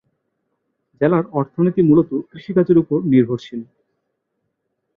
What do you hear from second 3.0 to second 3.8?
নির্ভরশীল।